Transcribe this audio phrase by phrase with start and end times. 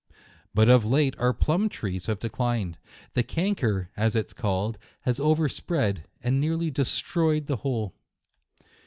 [0.55, 2.79] But of late our plum trees have declined;
[3.13, 7.93] the canker, as it is called, has overspread, and nearly destroyed the whole.